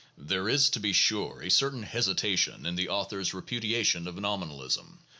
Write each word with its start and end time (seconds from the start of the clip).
4 0.15 0.25
There 0.25 0.49
is, 0.49 0.71
to 0.71 0.79
be 0.79 0.93
sure, 0.93 1.41
a 1.43 1.51
certain 1.51 1.83
hesitation 1.83 2.65
in 2.65 2.73
the 2.75 2.89
author's 2.89 3.35
repudiation 3.35 4.07
of 4.07 4.17
nominalism 4.17 4.97
(e. 4.99 5.05